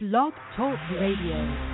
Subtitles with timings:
[0.00, 1.69] Blog Talk Radio.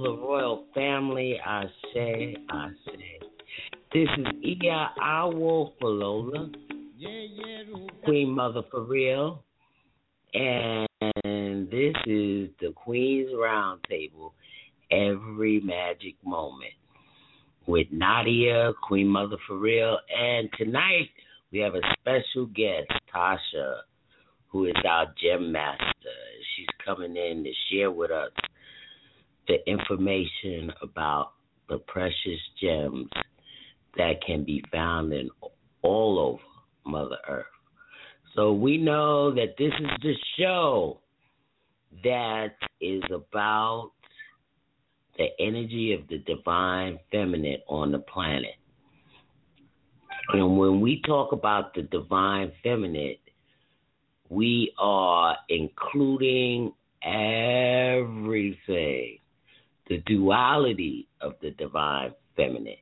[0.00, 1.38] The royal family.
[1.44, 3.18] I say, I say.
[3.92, 6.54] This is Iya Awo Falola,
[8.04, 9.42] Queen Mother for real,
[10.34, 10.88] and
[11.70, 14.32] this is the Queen's Roundtable
[14.90, 16.74] every magic moment
[17.66, 21.08] with Nadia, Queen Mother for real, and tonight
[21.50, 23.80] we have a special guest, Tasha,
[24.48, 25.84] who is our gem master.
[26.56, 28.30] She's coming in to share with us
[29.48, 31.32] the information about
[31.68, 33.08] the precious gems
[33.96, 35.30] that can be found in
[35.82, 36.42] all over
[36.84, 37.46] Mother Earth.
[38.34, 41.00] So we know that this is the show
[42.04, 43.90] that is about
[45.16, 48.54] the energy of the divine feminine on the planet.
[50.32, 53.16] And when we talk about the divine feminine,
[54.28, 58.38] we are including everything,
[59.88, 62.74] the duality of the divine feminine.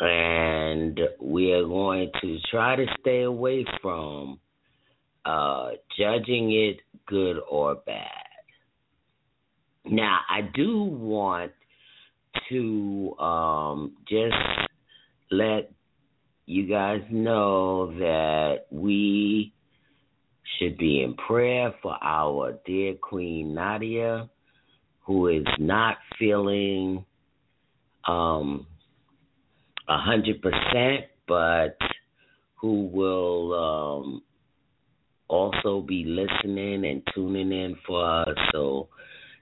[0.00, 4.38] And we are going to try to stay away from
[5.24, 8.06] uh, judging it good or bad.
[9.84, 11.52] Now, I do want
[12.50, 14.34] to um, just
[15.30, 15.70] let
[16.46, 19.52] you guys know that we
[20.58, 24.28] should be in prayer for our dear Queen Nadia,
[25.08, 27.02] who is not feeling
[28.06, 28.66] um
[29.88, 31.78] a hundred percent, but
[32.60, 34.22] who will um
[35.28, 38.36] also be listening and tuning in for us.
[38.52, 38.90] So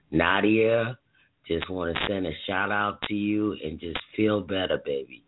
[0.09, 0.97] Nadia,
[1.45, 5.25] just want to send a shout out to you and just feel better, baby.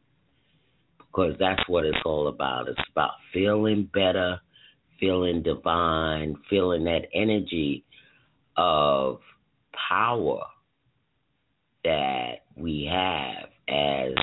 [1.00, 2.69] Because that's what it's all about.
[2.69, 4.39] It's about feeling better,
[5.01, 7.83] feeling divine, feeling that energy
[8.56, 9.19] of
[9.88, 10.41] power
[11.84, 14.13] that we have as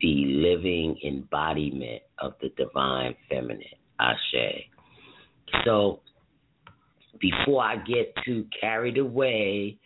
[0.00, 3.62] the living embodiment of the divine feminine,
[4.00, 4.66] Ashe.
[5.64, 6.00] So,
[7.20, 9.78] before I get too carried away,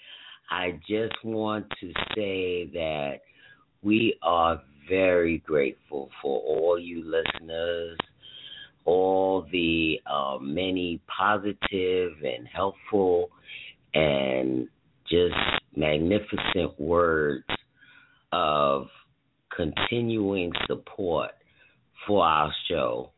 [0.51, 3.21] I just want to say that
[3.83, 7.99] we are very grateful for all you listeners,
[8.85, 13.31] all the uh, many positive and helpful
[13.95, 14.69] and
[15.11, 15.35] just
[15.77, 17.45] magnificent words
[18.33, 18.87] of
[19.55, 21.31] continuing support
[22.07, 23.11] for our show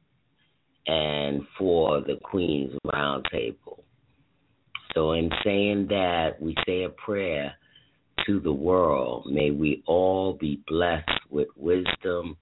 [0.87, 3.83] and for the Queen's Roundtable.
[4.95, 7.55] So, in saying that, we say a prayer
[8.27, 9.27] to the world.
[9.31, 12.37] May we all be blessed with wisdom,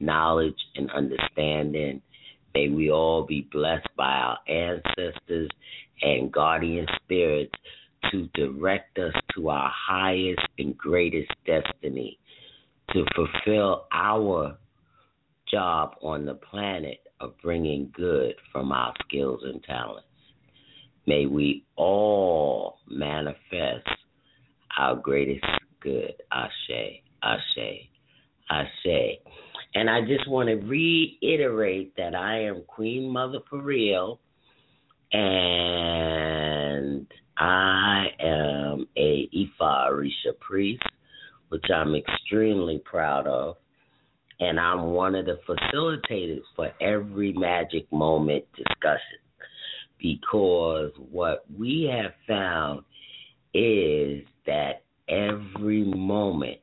[0.00, 2.02] knowledge, and understanding.
[2.54, 5.48] May we all be blessed by our ancestors
[6.02, 7.52] and guardian spirits
[8.10, 12.18] to direct us to our highest and greatest destiny,
[12.92, 14.56] to fulfill our
[15.50, 20.06] job on the planet of bringing good from our skills and talents.
[21.06, 23.88] May we all manifest
[24.78, 25.44] our greatest
[25.80, 26.14] good.
[26.32, 27.88] Ashe, Ashe,
[28.50, 29.18] Ashe.
[29.74, 34.20] And I just want to reiterate that I am Queen Mother for real,
[35.14, 37.06] and
[37.38, 40.82] I am a Ifa Orisha priest,
[41.48, 43.56] which I'm extremely proud of.
[44.40, 49.20] And I'm one of the facilitators for every magic moment discussion
[50.00, 52.80] because what we have found
[53.54, 56.58] is that every moment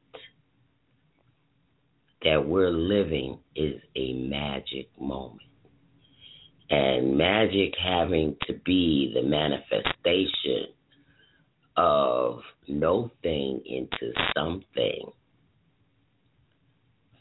[2.24, 5.51] that we're living is a magic moment.
[6.72, 10.74] And magic having to be the manifestation
[11.76, 12.40] of
[12.70, 15.12] no thing into something.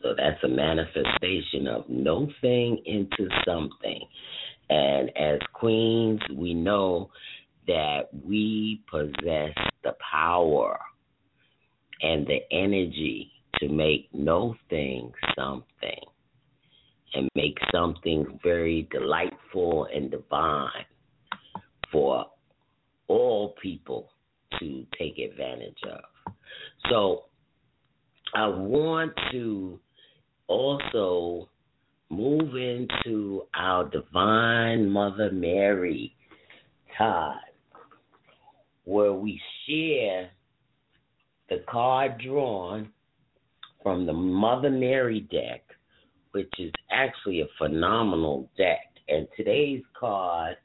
[0.00, 4.00] So that's a manifestation of no thing into something.
[4.70, 7.10] And as queens, we know
[7.66, 9.52] that we possess
[9.82, 10.78] the power
[12.00, 16.09] and the energy to make no thing something
[17.14, 20.84] and make something very delightful and divine
[21.90, 22.26] for
[23.08, 24.10] all people
[24.58, 26.32] to take advantage of.
[26.88, 27.24] So
[28.34, 29.78] I want to
[30.46, 31.48] also
[32.10, 36.14] move into our Divine Mother Mary
[36.98, 37.38] time
[38.84, 40.30] where we share
[41.48, 42.88] the card drawn
[43.82, 45.62] from the Mother Mary deck,
[46.32, 48.86] which is actually a phenomenal deck.
[49.08, 50.56] And today's card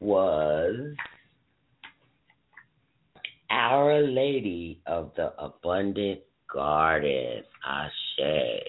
[0.00, 0.94] was
[3.50, 6.20] Our Lady of the Abundant
[6.52, 8.62] Garden, Ashe.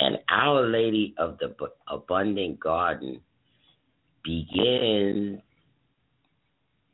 [0.00, 1.54] And Our Lady of the
[1.88, 3.20] Abundant Garden
[4.24, 5.40] begins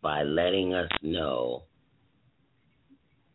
[0.03, 1.65] by letting us know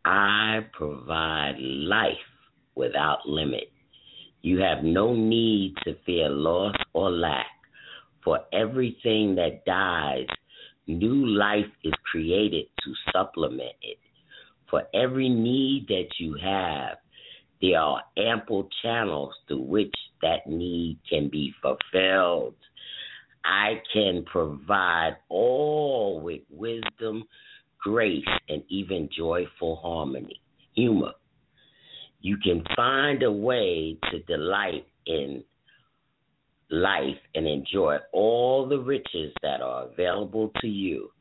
[0.06, 2.14] I provide life
[2.76, 3.73] without limit.
[4.44, 7.48] You have no need to fear loss or lack.
[8.26, 10.28] For everything that dies,
[10.86, 13.98] new life is created to supplement it.
[14.70, 16.98] For every need that you have,
[17.62, 22.56] there are ample channels through which that need can be fulfilled.
[23.46, 27.24] I can provide all with wisdom,
[27.82, 30.42] grace, and even joyful harmony,
[30.76, 31.14] humor.
[32.24, 35.44] You can find a way to delight in
[36.70, 41.12] life and enjoy all the riches that are available to you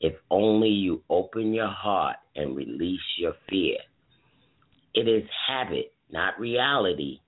[0.00, 3.78] if only you open your heart and release your fear.
[4.94, 7.18] It is habit, not reality,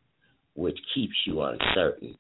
[0.55, 2.17] which keeps you uncertain.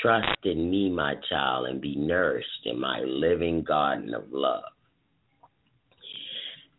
[0.00, 4.64] Trust in me, my child, and be nourished in my living garden of love.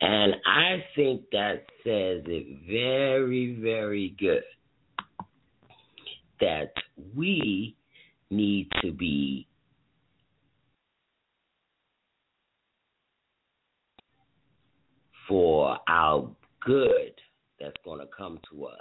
[0.02, 4.44] And I think that says it very, very good
[6.42, 6.74] that
[7.16, 7.76] we
[8.30, 9.48] need to be
[15.28, 16.30] for our
[16.66, 17.14] good
[17.60, 18.80] that's going to come to us.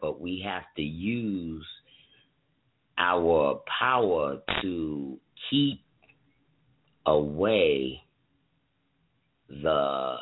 [0.00, 1.66] But we have to use
[2.98, 5.18] our power to
[5.50, 5.80] keep
[7.06, 8.02] away
[9.48, 10.16] the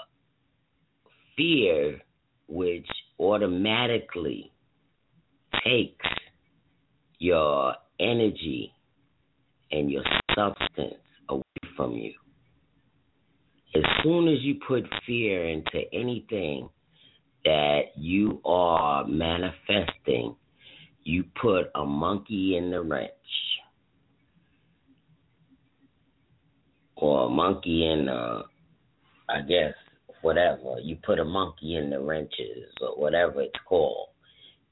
[1.37, 2.01] fear
[2.49, 2.87] which
[3.19, 4.53] automatically
[5.65, 6.07] takes
[7.19, 8.73] your energy
[9.71, 10.03] and your
[10.35, 10.95] substance
[11.29, 11.43] away
[11.77, 12.13] from you.
[13.75, 16.69] As soon as you put fear into anything
[17.45, 20.37] that you are manifesting,
[21.05, 23.11] you put a monkey in the wrench.
[26.97, 28.43] Or a monkey in, uh,
[29.29, 29.75] I guess,
[30.23, 30.77] whatever.
[30.83, 34.09] You put a monkey in the wrenches or whatever it's called.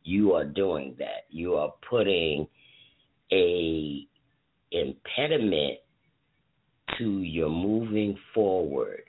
[0.02, 1.26] You are doing that.
[1.28, 2.46] You are putting
[3.32, 4.06] a
[4.72, 5.78] impediment
[6.98, 9.02] to your moving forward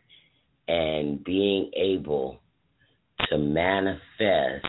[0.68, 2.40] and being able
[3.30, 4.66] to manifest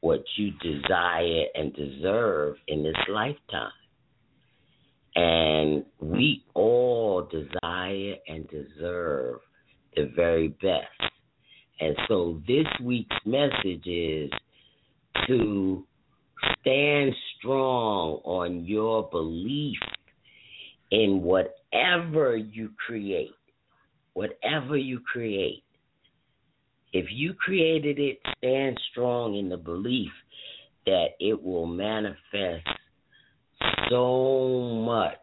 [0.00, 3.70] what you desire and deserve in this lifetime.
[5.14, 9.40] And we all desire and deserve
[9.96, 11.12] the very best.
[11.80, 14.30] And so this week's message is
[15.26, 15.84] to
[16.60, 19.78] stand strong on your belief
[20.90, 23.30] in whatever you create.
[24.14, 25.62] Whatever you create.
[26.92, 30.10] If you created it, stand strong in the belief
[30.86, 32.66] that it will manifest
[33.90, 35.18] so much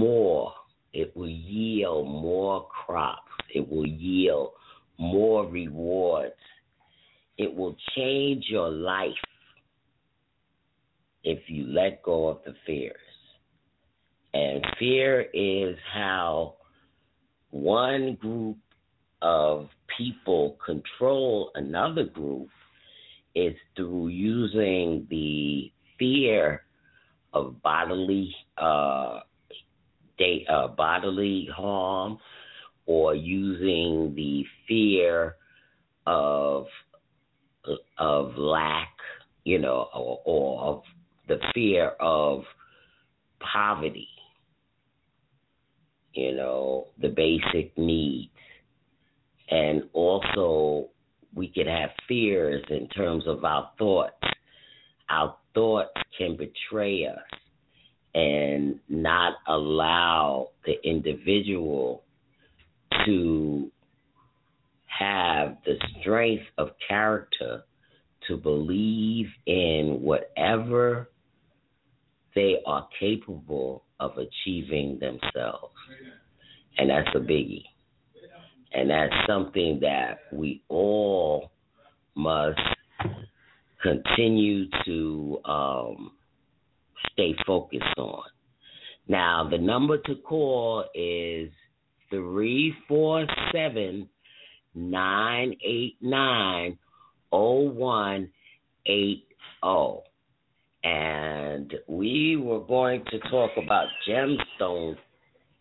[0.00, 0.52] more
[0.92, 3.22] it will yield more crops.
[3.54, 4.50] It will yield
[4.98, 6.34] more rewards.
[7.36, 9.12] It will change your life
[11.24, 12.96] if you let go of the fears.
[14.34, 16.54] And fear is how
[17.50, 18.58] one group
[19.22, 22.48] of people control another group
[23.34, 26.62] is through using the fear
[27.32, 29.20] of bodily uh,
[30.18, 30.46] state,
[30.76, 32.18] bodily harm
[32.86, 35.36] or using the fear
[36.06, 36.66] of
[37.98, 38.94] of lack,
[39.44, 40.82] you know, or, or of
[41.28, 42.44] the fear of
[43.40, 44.08] poverty,
[46.14, 48.30] you know, the basic needs.
[49.50, 50.88] And also,
[51.34, 54.14] we could have fears in terms of our thoughts.
[55.10, 57.38] Our thoughts can betray us
[58.18, 62.02] and not allow the individual
[63.06, 63.70] to
[64.86, 67.62] have the strength of character
[68.26, 71.08] to believe in whatever
[72.34, 75.74] they are capable of achieving themselves.
[76.76, 77.62] And that's a biggie.
[78.72, 81.52] And that's something that we all
[82.16, 82.58] must
[83.80, 86.10] continue to um,
[87.12, 88.24] stay focused on.
[89.06, 91.50] Now, the number to call is
[92.10, 94.08] 347
[94.74, 96.78] 989
[97.30, 99.24] 0180.
[100.84, 104.96] And we were going to talk about gemstones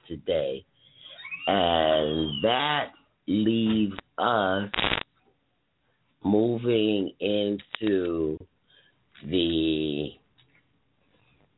[0.08, 0.63] today.
[1.48, 2.92] And that
[3.27, 4.70] leaves us
[6.24, 8.38] moving into
[9.25, 10.10] the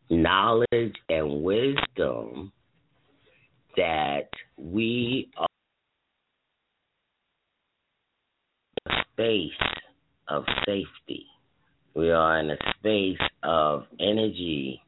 [0.10, 2.52] knowledge and wisdom
[3.78, 5.48] that we are
[8.86, 9.78] in a space
[10.28, 11.26] of safety.
[11.96, 14.82] We are in a space of energy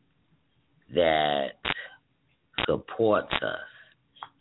[0.94, 1.50] that
[2.68, 3.60] supports us.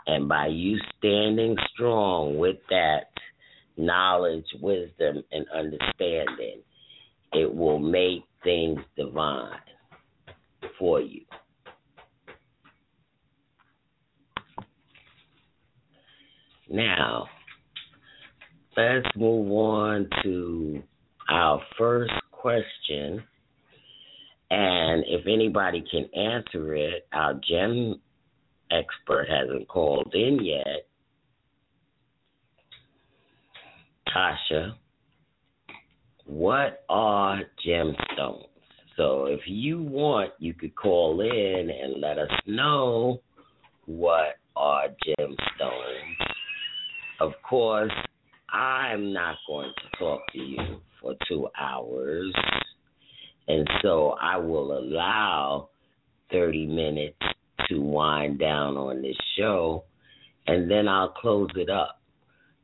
[0.06, 3.10] And by you standing strong with that
[3.76, 6.62] knowledge, wisdom, and understanding,
[7.32, 9.60] it will make things divine
[10.80, 11.20] for you.
[16.68, 17.26] Now,
[18.76, 20.82] let's move on to
[21.28, 23.22] our first question.
[24.50, 28.00] And if anybody can answer it, our gem
[28.70, 30.86] expert hasn't called in yet.
[34.08, 34.72] Tasha,
[36.24, 38.49] what are gemstones?
[39.00, 43.22] So if you want, you could call in and let us know
[43.86, 46.16] what are gemstones.
[47.18, 47.92] Of course,
[48.52, 50.58] I'm not going to talk to you
[51.00, 52.34] for two hours.
[53.48, 55.70] And so I will allow
[56.30, 57.16] 30 minutes
[57.70, 59.84] to wind down on this show.
[60.46, 62.02] And then I'll close it up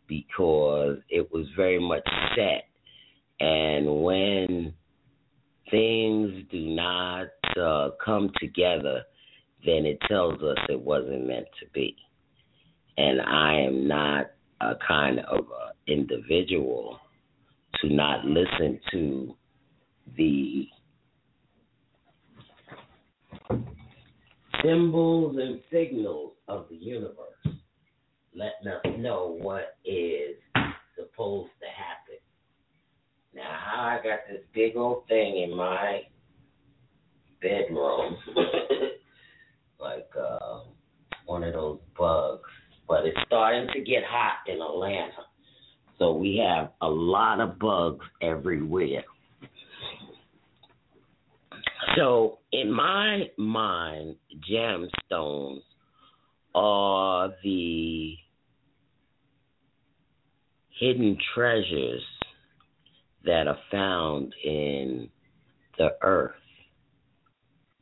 [0.06, 2.68] because it was very much set.
[3.40, 4.74] And when
[5.70, 7.28] things do not
[7.60, 9.02] uh, come together,
[9.64, 11.96] then it tells us it wasn't meant to be.
[12.98, 14.30] And I am not
[14.60, 16.98] a kind of uh, individual
[17.80, 19.34] to not listen to
[20.16, 20.66] the
[24.62, 27.36] symbols and signals of the universe
[28.36, 30.36] letting us know what is
[30.94, 32.05] supposed to happen.
[33.36, 36.00] Now, I got this big old thing in my
[37.42, 38.16] bedroom,
[39.78, 40.60] like uh,
[41.26, 42.48] one of those bugs,
[42.88, 45.26] but it's starting to get hot in Atlanta.
[45.98, 49.04] So we have a lot of bugs everywhere.
[51.94, 54.16] So, in my mind,
[54.50, 55.60] gemstones
[56.54, 58.14] are the
[60.78, 62.02] hidden treasures
[63.26, 65.08] that are found in
[65.78, 66.32] the earth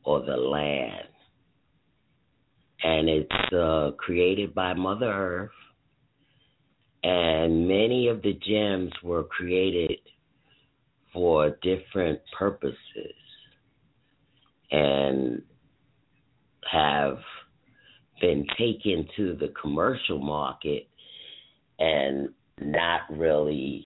[0.03, 1.07] or the land.
[2.83, 5.51] And it's uh, created by Mother Earth.
[7.03, 9.99] And many of the gems were created
[11.13, 13.15] for different purposes
[14.71, 15.41] and
[16.69, 17.19] have
[18.19, 20.87] been taken to the commercial market
[21.79, 23.85] and not really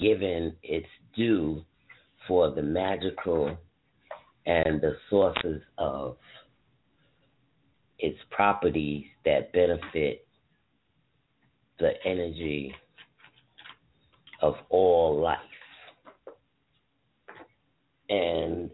[0.00, 0.86] given its
[1.16, 1.62] due
[2.26, 3.56] for the magical
[4.46, 6.16] and the sources of
[7.98, 10.26] its properties that benefit
[11.78, 12.74] the energy
[14.40, 15.38] of all life.
[18.08, 18.70] And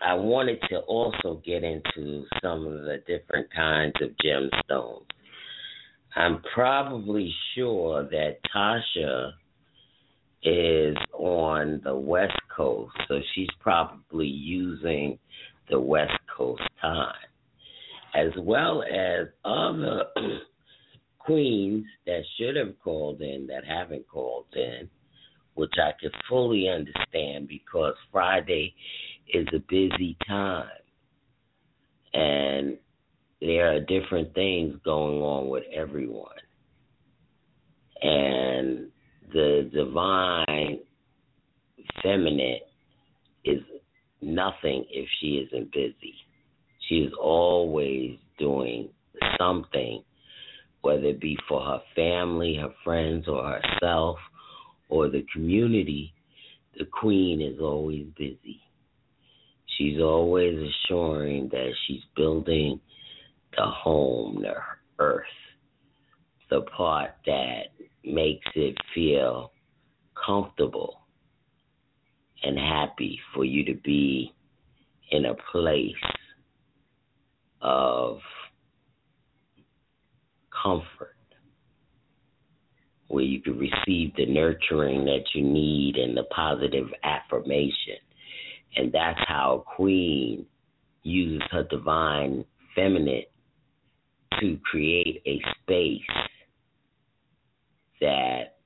[0.00, 5.06] I wanted to also get into some of the different kinds of gemstones.
[6.14, 9.32] I'm probably sure that Tasha
[10.48, 15.18] is on the West Coast, so she's probably using
[15.70, 17.14] the West Coast time,
[18.14, 20.04] as well as other
[21.18, 24.88] queens that should have called in that haven't called in.
[25.54, 28.74] which I can fully understand because Friday
[29.34, 30.68] is a busy time.
[32.14, 32.78] And
[33.40, 36.30] there are different things going on with everyone.
[38.02, 38.88] And
[39.32, 40.80] the divine
[42.02, 42.60] feminine
[43.44, 43.60] is
[44.20, 46.14] nothing if she isn't busy.
[46.88, 48.88] She is always doing
[49.38, 50.02] something,
[50.80, 54.18] whether it be for her family, her friends, or herself,
[54.88, 56.12] or the community.
[56.78, 58.60] The queen is always busy.
[59.76, 62.80] She's always assuring that she's building
[63.56, 64.54] the home, the
[64.98, 65.24] earth,
[66.50, 67.68] the part that
[68.04, 69.52] makes it feel
[70.26, 71.00] comfortable
[72.42, 74.32] and happy for you to be
[75.10, 75.94] in a place
[77.60, 78.18] of
[80.62, 81.16] comfort
[83.08, 87.96] where you can receive the nurturing that you need and the positive affirmation.
[88.76, 90.46] And that's how a queen
[91.02, 93.24] uses her divine feminine
[94.40, 96.27] to create a space
[98.00, 98.56] that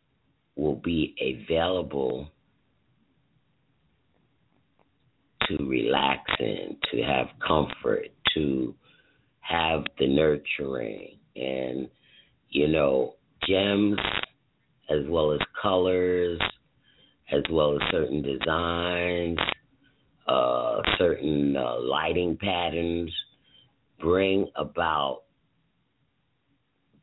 [0.56, 2.30] will be available
[5.48, 8.74] to relax in, to have comfort, to
[9.40, 11.88] have the nurturing and
[12.48, 13.14] you know
[13.46, 13.98] gems
[14.90, 16.40] as well as colors
[17.32, 19.38] as well as certain designs
[20.28, 23.12] uh, certain uh, lighting patterns
[24.00, 25.22] bring about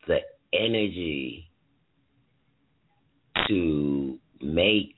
[0.07, 0.19] the
[0.53, 1.48] energy
[3.49, 4.95] to make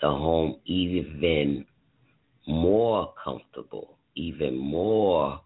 [0.00, 1.66] the home even
[2.46, 5.40] more comfortable, even more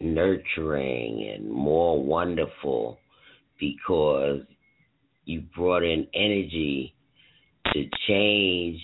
[0.00, 2.98] nurturing and more wonderful
[3.58, 4.40] because
[5.24, 6.94] you brought in energy
[7.72, 8.80] to change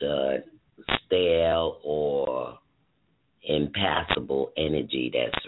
[0.00, 0.44] the
[1.06, 2.21] stale or
[3.54, 5.44] impassable energy that's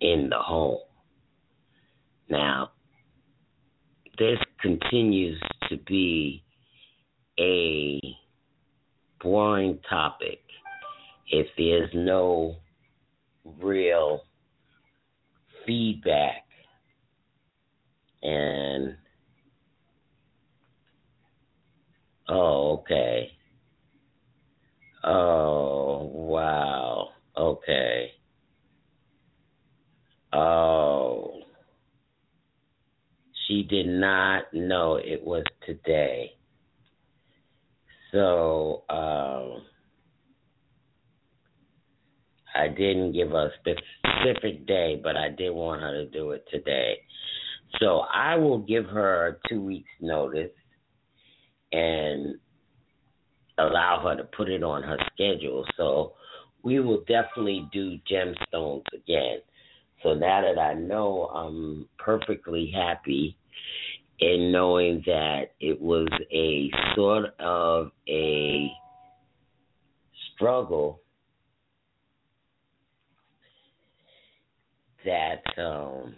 [0.00, 0.78] in the home.
[2.28, 2.70] Now,
[4.18, 6.44] this continues to be
[7.38, 8.00] a
[9.22, 10.40] boring topic
[11.30, 12.56] if there's no
[13.60, 14.22] real
[15.66, 16.44] feedback.
[18.22, 18.96] And
[22.28, 23.30] oh okay.
[25.02, 27.09] Oh wow
[27.40, 28.12] okay
[30.32, 31.32] oh
[33.46, 36.32] she did not know it was today
[38.12, 39.62] so um,
[42.54, 46.98] I didn't give a specific day, but I did want her to do it today.
[47.80, 50.50] So I will give her two weeks' notice
[51.72, 52.34] and
[53.58, 55.64] allow her to put it on her schedule.
[55.76, 56.14] So
[56.62, 59.38] we will definitely do gemstones again.
[60.02, 63.36] So now that I know I'm perfectly happy
[64.20, 68.70] in knowing that it was a sort of a
[70.34, 71.00] struggle
[75.04, 76.14] that um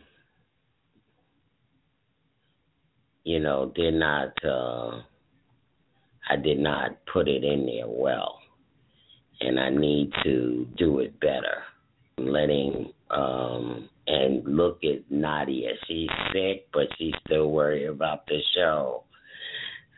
[3.25, 5.01] you know did not uh
[6.29, 8.42] I did not put it in there well
[9.43, 11.63] and I need to do it better
[12.19, 15.71] letting um and look at Nadia.
[15.87, 19.05] She's sick, but she's still worried about the show.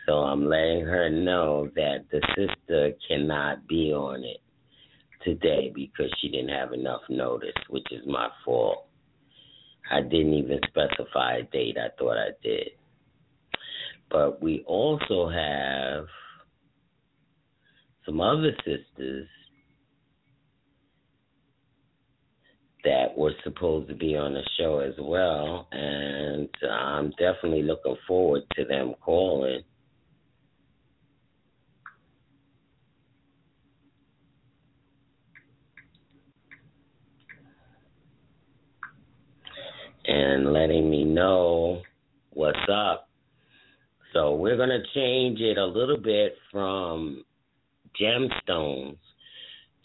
[0.07, 4.43] So I'm letting her know that the sister cannot be on it
[5.25, 8.87] today because she didn't have enough notice, which is my fault.
[9.91, 11.79] I didn't even specify a date.
[11.79, 12.69] I thought I did.
[14.11, 16.07] But we also have
[18.05, 19.29] some other sisters
[22.85, 28.43] that were supposed to be on the show as well, and I'm definitely looking forward
[28.57, 29.63] to them calling.
[40.07, 41.81] And letting me know
[42.35, 43.09] what's up.
[44.13, 47.25] So we're going to change it a little bit from
[48.01, 48.97] gemstones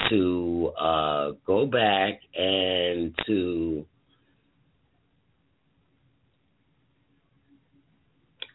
[0.09, 3.85] to uh, go back and to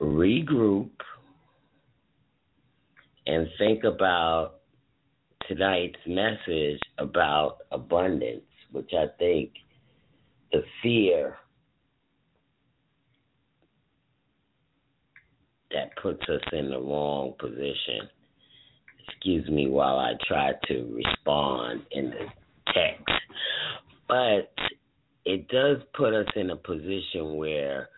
[0.00, 0.90] regroup
[3.26, 4.60] and think about
[5.48, 9.50] tonight's message about abundance which I think
[10.52, 11.36] the fear
[15.70, 18.08] that puts us in the wrong position.
[19.24, 22.26] Excuse me while I try to respond in the
[22.74, 23.10] text.
[24.06, 24.52] But
[25.24, 27.88] it does put us in a position where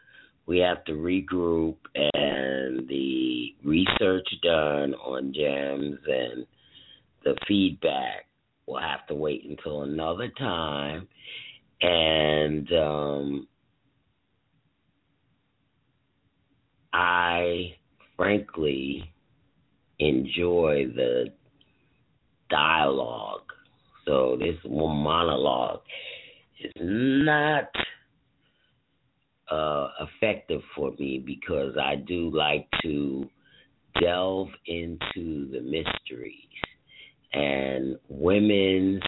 [0.47, 6.47] we have to regroup and the research done on gems and
[7.25, 8.27] the feedback
[8.69, 11.09] will have to wait until another time
[11.83, 13.49] and um
[16.93, 17.75] I
[18.17, 19.13] frankly
[19.99, 21.27] enjoy the
[22.51, 23.43] dialogue.
[24.05, 25.81] So this monologue
[26.63, 27.69] is not
[29.51, 33.29] uh, effective for me because I do like to
[34.01, 36.33] delve into the mysteries
[37.33, 39.03] and women's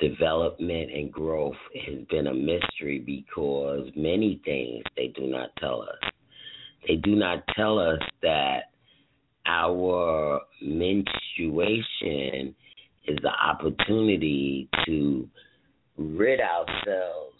[0.00, 1.54] development and growth
[1.86, 6.09] has been a mystery because many things they do not tell us.
[6.86, 8.70] They do not tell us that
[9.46, 12.54] our menstruation
[13.06, 15.28] is the opportunity to
[15.96, 17.36] rid ourselves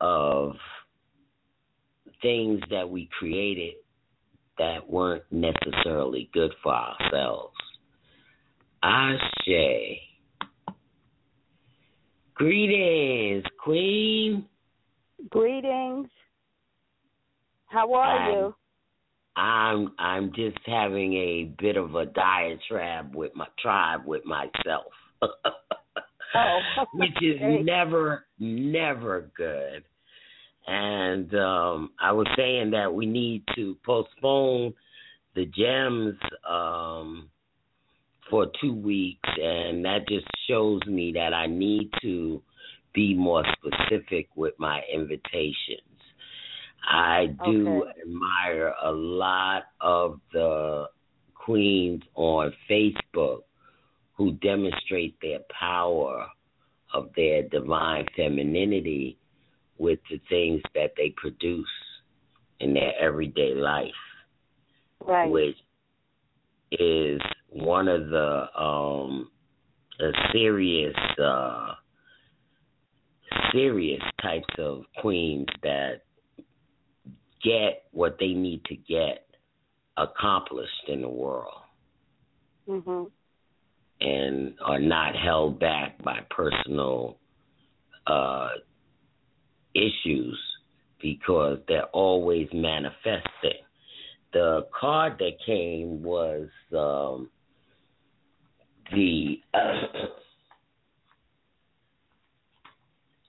[0.00, 0.54] of
[2.20, 3.74] things that we created
[4.58, 7.54] that weren't necessarily good for ourselves.
[8.82, 9.98] Ashe.
[12.34, 14.46] Greetings, Queen.
[15.30, 16.08] Greetings.
[17.72, 18.54] How are I'm, you?
[19.34, 24.92] I'm I'm just having a bit of a diatribe with my tribe with myself.
[26.34, 26.60] Oh,
[26.94, 29.84] Which is never never good.
[30.66, 34.72] And um I was saying that we need to postpone
[35.34, 36.14] the gems
[36.48, 37.28] um
[38.30, 42.40] for two weeks and that just shows me that I need to
[42.94, 45.91] be more specific with my invitations.
[46.84, 48.00] I do Okay.
[48.02, 50.88] admire a lot of the
[51.34, 53.42] queens on Facebook
[54.14, 56.26] who demonstrate their power
[56.92, 59.16] of their divine femininity
[59.78, 61.66] with the things that they produce
[62.60, 63.90] in their everyday life,
[65.04, 65.30] right.
[65.30, 65.56] which
[66.72, 69.30] is one of the um
[70.00, 71.74] a serious uh
[73.52, 76.02] serious types of queens that
[77.42, 79.26] get what they need to get
[79.96, 81.62] accomplished in the world
[82.68, 83.10] Mhm.
[84.00, 87.18] and are not held back by personal
[88.06, 88.50] uh
[89.74, 90.38] issues
[91.00, 93.64] because they're always manifesting.
[94.32, 97.30] The card that came was um
[98.92, 99.40] the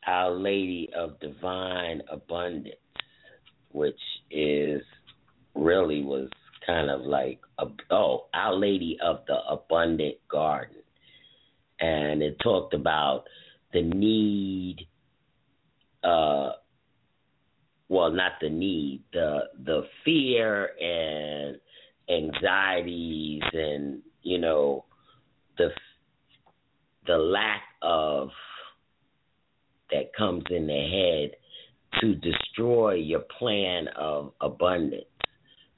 [0.05, 2.75] Our Lady of Divine Abundance,
[3.73, 3.99] which
[4.31, 4.81] is
[5.55, 6.29] really was
[6.65, 10.77] kind of like a, oh Our Lady of the Abundant Garden,
[11.79, 13.25] and it talked about
[13.73, 14.87] the need,
[16.03, 16.51] uh,
[17.89, 21.59] well not the need, the the fear and
[22.09, 24.85] anxieties and you know
[25.57, 25.69] the
[27.07, 28.29] the lack of
[29.91, 31.31] that comes in the head
[32.01, 35.05] to destroy your plan of abundance.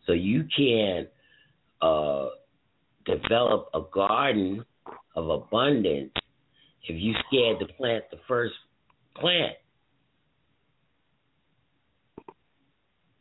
[0.05, 1.07] So you can
[1.81, 2.27] uh,
[3.05, 4.65] develop a garden
[5.15, 6.11] of abundance
[6.87, 8.53] if you scared to plant the first
[9.15, 9.57] plant.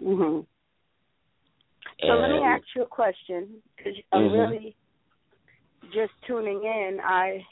[0.02, 0.46] Mhm.
[2.00, 4.33] So let me ask you a question because I'm Mhm.
[4.33, 4.76] really
[5.92, 7.00] just tuning in.
[7.00, 7.46] I,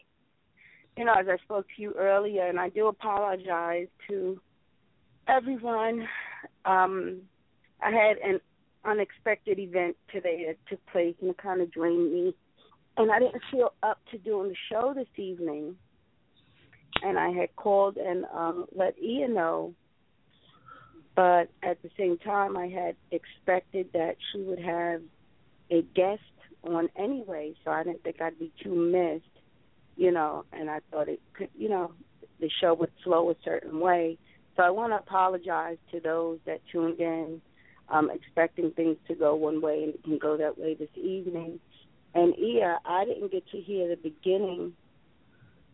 [0.96, 4.40] you know, as I spoke to you earlier, and I do apologize to
[5.34, 6.08] everyone.
[6.64, 7.22] Um,
[7.82, 8.40] I had an
[8.84, 12.34] unexpected event today that took place, and it kind of drained me.
[12.96, 15.76] And I didn't feel up to doing the show this evening.
[17.02, 19.74] And I had called and um, let Ian know
[21.14, 25.02] but at the same time I had expected that she would have
[25.70, 26.22] a guest
[26.64, 29.24] on anyway, so I didn't think I'd be too missed,
[29.96, 31.92] you know, and I thought it could you know,
[32.40, 34.18] the show would flow a certain way.
[34.56, 37.40] So I want to apologize to those that tuned in,
[37.88, 41.58] um, expecting things to go one way and it can go that way this evening.
[42.14, 44.74] And Ia, I didn't get to hear the beginning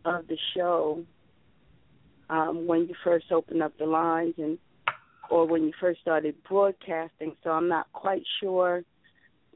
[0.05, 1.05] of the show
[2.31, 4.59] um, when you first opened up the lines and
[5.31, 8.83] or when you first started broadcasting, so I'm not quite sure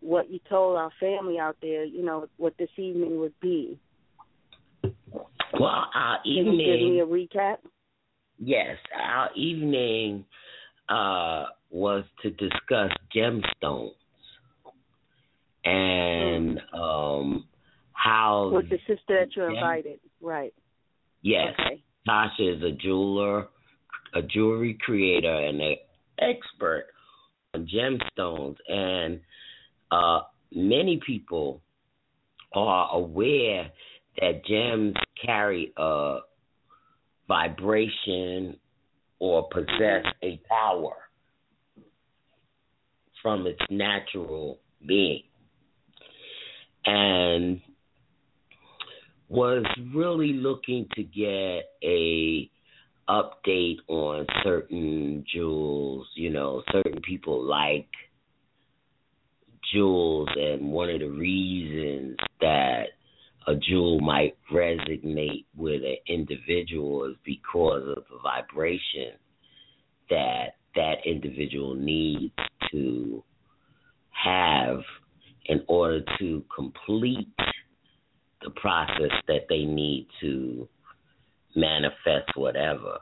[0.01, 3.79] what you told our family out there, you know, what this evening would be.
[4.83, 7.59] Well, our Can you give me a recap?
[8.38, 10.25] Yes, our evening
[10.88, 13.92] uh, was to discuss gemstones
[15.64, 17.45] and um,
[17.92, 20.53] how, With the sister that you Gem- invited, right?
[21.23, 21.83] yes, Okay.
[22.09, 23.49] Tasha is a jeweler,
[24.14, 25.77] a jewelry creator, and an
[26.18, 26.87] expert
[27.55, 28.57] on gemstones.
[28.68, 29.21] And
[29.92, 31.62] uh, many people
[32.55, 33.71] are aware
[34.21, 36.18] that gems carry a
[37.29, 38.57] vibration
[39.19, 40.95] or possess a power
[43.23, 45.23] from its natural being.
[46.85, 47.61] And
[49.29, 52.51] was really looking to get a
[53.09, 56.07] update on certain jewels.
[56.15, 57.89] You know, certain people like
[59.73, 62.89] jewels, and one of the reasons that
[63.46, 69.12] a jewel might resonate with an individual is because of the vibration
[70.11, 72.33] that that individual needs
[72.70, 73.22] to
[74.11, 74.81] have
[75.46, 77.28] in order to complete
[78.42, 80.68] the process that they need to
[81.57, 82.98] manifest whatever.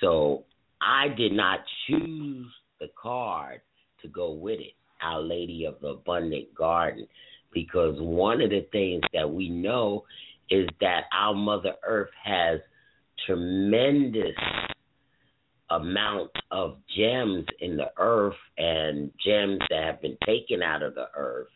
[0.00, 0.44] So
[0.80, 2.46] I did not choose
[2.80, 3.60] the card
[4.02, 7.06] to go with it, Our Lady of the Abundant Garden,
[7.52, 10.04] because one of the things that we know
[10.50, 12.60] is that our Mother Earth has
[13.26, 14.36] tremendous
[15.70, 21.06] amount of gems in the earth and gems that have been taken out of the
[21.16, 21.48] earth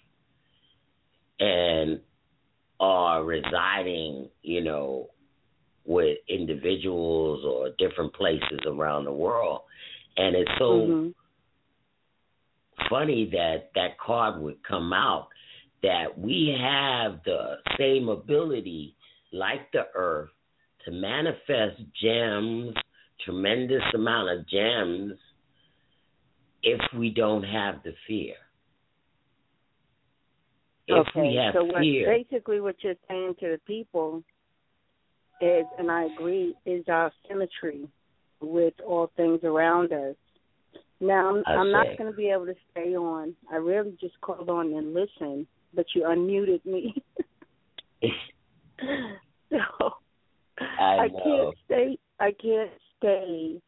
[1.41, 2.01] and
[2.79, 5.09] are residing, you know,
[5.85, 9.63] with individuals or different places around the world.
[10.17, 11.15] And it's so Mhm.
[12.89, 15.29] funny that that card would come out
[15.85, 18.97] that we have the same ability
[19.33, 20.31] like the earth
[20.85, 22.75] to manifest gems
[23.25, 25.13] tremendous amount of gems
[26.63, 28.35] if we don't have the fear
[30.87, 31.21] if okay.
[31.21, 34.23] we have so what, fear basically, what you're saying to the people
[35.41, 37.89] is, and I agree, is our symmetry
[38.41, 40.17] with all things around us.
[41.01, 43.35] Now, I'm, I'm not going to be able to stay on.
[43.51, 46.95] I really just called on and listened, but you unmuted me.
[49.51, 49.91] so
[50.61, 51.99] I can't stay.
[52.21, 53.61] I can't stay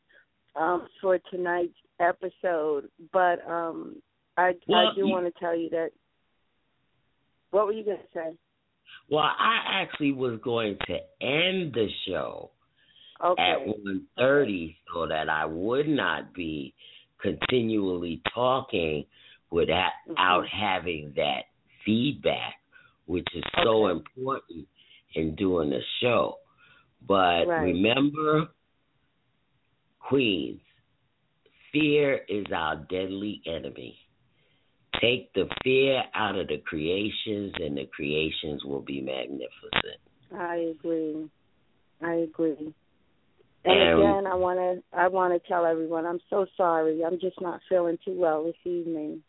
[0.55, 3.97] um, for tonight's episode, but um,
[4.37, 5.91] I Well, I do you- want to tell you that.
[7.51, 8.37] What were you going to say?
[9.09, 12.51] well i actually was going to end the show
[13.25, 13.43] Okay.
[13.43, 16.75] at one thirty so that I would not be
[17.21, 19.05] continually talking
[19.51, 20.49] without Mhm.
[20.49, 21.45] having that
[21.87, 22.55] feedback,
[23.07, 24.67] which is so important
[25.15, 26.39] in doing the show.
[27.07, 27.73] But Right.
[27.73, 28.49] remember,
[30.01, 30.61] Queens,
[31.73, 33.99] fear is our deadly enemy.
[35.01, 40.01] Take the fear out of the creations, and the creations will be magnificent.
[40.33, 41.29] I agree.
[42.01, 42.73] I agree.
[43.65, 47.05] And And- again, I want to I want to tell everyone I'm so sorry.
[47.05, 49.23] I'm just not feeling too well this evening,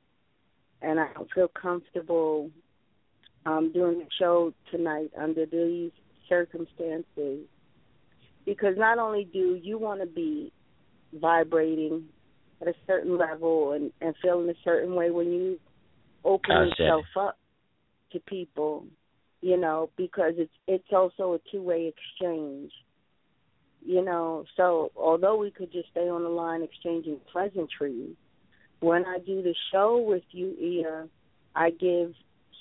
[0.81, 2.49] and I don't feel comfortable
[3.45, 5.91] um, doing the show tonight under these
[6.27, 7.45] circumstances.
[8.45, 10.51] Because not only do you want to be
[11.13, 12.03] vibrating
[12.61, 15.59] at a certain level and and feeling a certain way when you
[16.23, 17.37] open yourself up
[18.11, 18.85] to people,
[19.41, 22.71] you know, because it's it's also a two way exchange.
[23.85, 28.15] You know, so although we could just stay on the line exchanging pleasantries,
[28.79, 31.07] when I do the show with you, Ia,
[31.55, 32.13] I give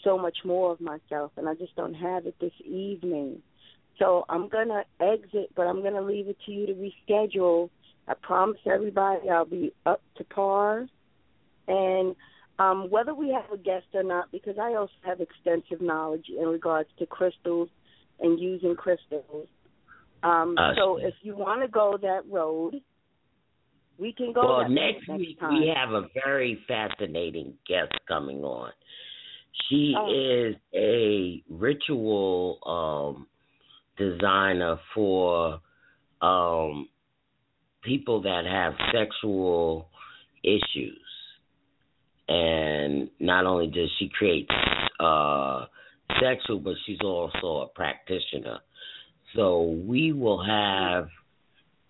[0.05, 3.43] so much more of myself, and I just don't have it this evening.
[3.99, 7.71] So I'm gonna exit, but I'm gonna leave it to you to reschedule.
[8.09, 10.87] I promise everybody I'll be up to par,
[11.67, 12.15] and
[12.59, 16.47] um, whether we have a guest or not, because I also have extensive knowledge in
[16.47, 17.69] regards to crystals
[18.21, 19.49] and using crystals.
[20.23, 22.81] Um, so if you want to go that road,
[23.99, 25.55] we can go well, that next week time.
[25.61, 28.71] we have a very fascinating guest coming on.
[29.69, 30.13] She Oh.
[30.13, 33.27] is a ritual um,
[33.97, 35.61] designer for
[36.21, 36.89] um,
[37.83, 39.89] people that have sexual
[40.43, 41.01] issues.
[42.29, 44.49] And not only does she create
[45.01, 45.67] uh,
[46.21, 48.59] sexual, but she's also a practitioner.
[49.35, 51.09] So we will have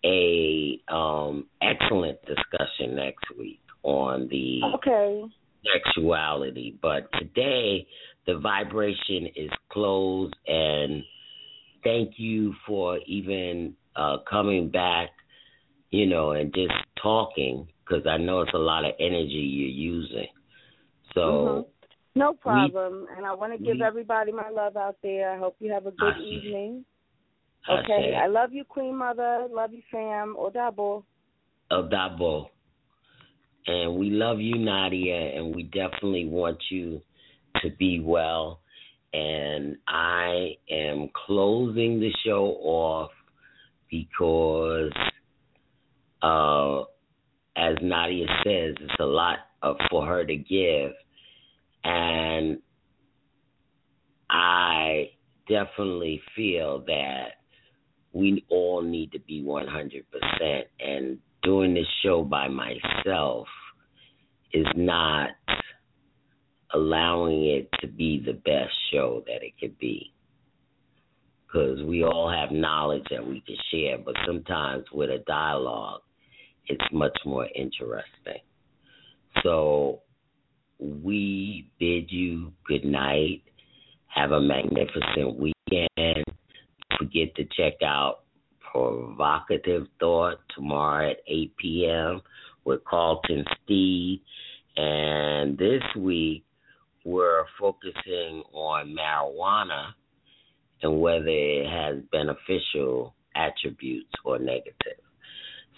[0.07, 5.25] a um, excellent discussion next week on the Okay.
[5.75, 6.79] sexuality.
[6.81, 7.87] But today,
[8.27, 11.03] the vibration is closed and
[11.83, 15.11] thank you for even uh, coming back,
[15.90, 20.29] you know, and just talking because I know it's a lot of energy you're using.
[21.14, 21.21] So.
[21.21, 21.66] Mhm.
[22.14, 23.07] No problem.
[23.14, 25.31] and I want to give we- everybody my love out there.
[25.33, 26.85] I hope you have a good I evening.
[27.68, 28.14] Okay.
[28.14, 29.46] I love you, Queen Mother.
[29.50, 30.37] Love you, fam.
[30.38, 31.05] Odabo.
[31.70, 32.48] Odabo.
[33.66, 37.00] And we love you, Nadia, and we definitely want you
[37.62, 38.61] to be well.
[39.12, 43.11] And I am closing the show off
[43.90, 44.92] because,
[46.22, 46.83] uh,
[47.57, 50.92] as Nadia says, it's a lot of, for her to give.
[51.83, 52.59] And
[54.31, 55.11] I
[55.48, 57.36] definitely feel that
[58.16, 60.62] we all need to be 100%.
[60.81, 63.46] And doing this show by myself
[64.52, 65.31] is not
[66.72, 70.12] allowing it to be the best show that it could be.
[71.46, 76.00] Because we all have knowledge that we can share, but sometimes with a dialogue,
[76.68, 78.42] it's much more interesting.
[79.42, 80.00] So
[80.79, 83.42] we bid you good night.
[84.07, 85.90] Have a magnificent weekend.
[86.98, 88.20] Forget to check out
[88.72, 92.22] Provocative Thought tomorrow at 8 p.m.
[92.64, 94.22] with Carlton Steed.
[94.76, 96.44] And this week,
[97.04, 99.92] we're focusing on marijuana
[100.82, 104.98] and whether it has beneficial attributes or negative.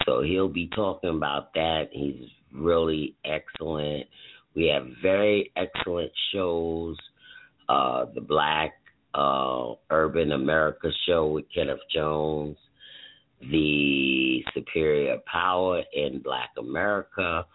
[0.05, 1.89] So he'll be talking about that.
[1.91, 4.07] He's really excellent.
[4.55, 6.97] We have very excellent shows.
[7.67, 8.73] Uh, the Black
[9.13, 12.57] uh, Urban America show with Kenneth Jones,
[13.41, 17.45] the Superior Power in Black America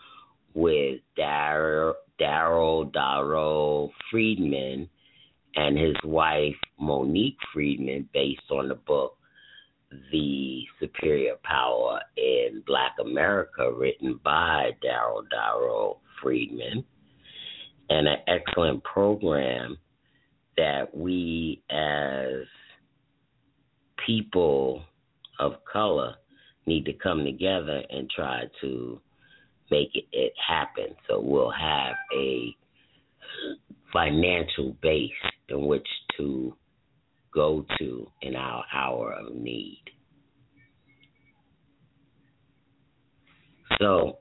[0.55, 4.89] with Daryl Daryl Friedman
[5.57, 9.17] and his wife Monique Friedman, based on the book
[10.11, 16.85] The Superior Power in Black America, written by Daryl Darrow Friedman,
[17.91, 19.77] and an excellent program
[20.57, 22.47] that we as
[24.07, 24.83] people
[25.41, 26.15] of color
[26.67, 29.01] need to come together and try to
[29.71, 30.95] make it, it happen.
[31.09, 32.55] So we'll have a
[33.93, 35.11] financial base
[35.49, 35.87] in which
[36.17, 36.55] to
[37.33, 39.83] go to in our hour of need.
[43.81, 44.19] So,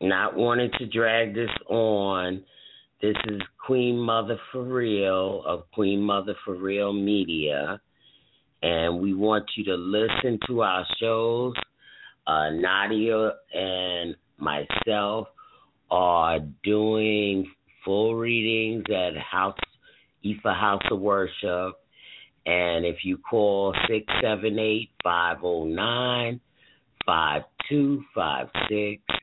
[0.00, 2.44] not wanting to drag this on,
[3.00, 7.80] this is Queen Mother for Real of Queen Mother for Real Media.
[8.62, 11.54] And we want you to listen to our shows.
[12.26, 15.28] Uh, Nadia and myself
[15.92, 17.48] are doing
[17.84, 19.56] full readings at House
[20.24, 21.74] Ifa House of Worship.
[22.46, 26.40] And if you call 678 509
[27.06, 29.17] 5256,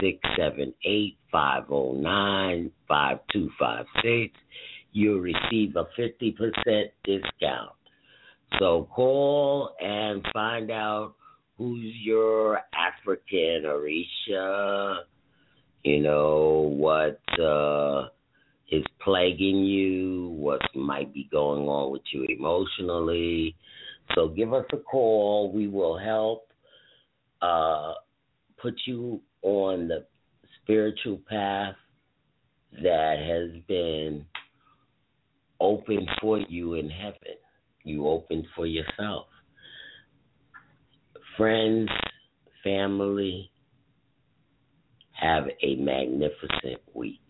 [0.00, 4.38] 678 509 5256,
[4.92, 7.70] you'll receive a 50% discount.
[8.58, 11.14] So call and find out
[11.56, 15.00] who's your African Orisha,
[15.84, 18.08] you know, what uh,
[18.70, 23.56] is plaguing you, what might be going on with you emotionally.
[24.14, 25.52] So give us a call.
[25.52, 26.48] We will help
[27.40, 27.94] uh,
[28.60, 30.06] put you on the
[30.62, 31.74] spiritual path
[32.82, 34.24] that has been
[35.60, 37.36] open for you in heaven.
[37.84, 39.26] You open for yourself.
[41.36, 41.88] Friends,
[42.62, 43.50] family,
[45.12, 47.20] have a magnificent week.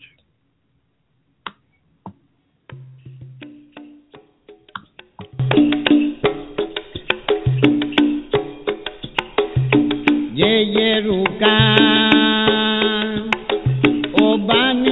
[10.40, 11.57] jẹjẹrù ká
[14.29, 14.89] ọba ní.